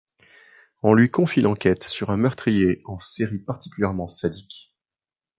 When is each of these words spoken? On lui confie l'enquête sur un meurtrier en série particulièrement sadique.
On 0.81 0.95
lui 0.95 1.11
confie 1.11 1.41
l'enquête 1.41 1.83
sur 1.83 2.09
un 2.09 2.17
meurtrier 2.17 2.81
en 2.85 2.97
série 2.97 3.37
particulièrement 3.37 4.07
sadique. 4.07 4.73